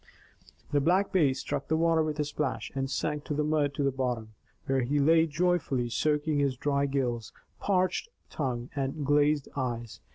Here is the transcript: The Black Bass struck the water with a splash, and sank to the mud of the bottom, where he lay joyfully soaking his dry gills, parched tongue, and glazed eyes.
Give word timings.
The 0.71 0.81
Black 0.81 1.11
Bass 1.11 1.37
struck 1.39 1.67
the 1.67 1.77
water 1.77 2.01
with 2.01 2.19
a 2.19 2.23
splash, 2.25 2.71
and 2.73 2.89
sank 2.89 3.23
to 3.25 3.35
the 3.35 3.43
mud 3.43 3.77
of 3.77 3.85
the 3.85 3.91
bottom, 3.91 4.33
where 4.65 4.81
he 4.81 4.97
lay 4.97 5.27
joyfully 5.27 5.89
soaking 5.91 6.39
his 6.39 6.57
dry 6.57 6.87
gills, 6.87 7.31
parched 7.59 8.09
tongue, 8.31 8.71
and 8.75 9.05
glazed 9.05 9.47
eyes. 9.55 9.99